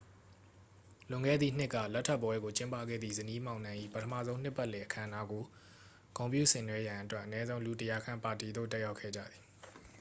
[1.09, 5.43] လွန်ခဲ့သည့်နှစ်က လက်ထပ်ပွဲကို ကျင်းပခဲ့သည့် ဇနီးမောင်နှံ၏ ပထမဆုံးနှစ်ပတ်လည် အခမ်းအနားကို
[6.17, 9.43] ဂုဏ်ပြုဆင်နွဲရန်အတွက် အနည်းဆုံး လူ 100 ခန့် ပါတီသို့ တက်ရောက်ခဲ့ကြသည်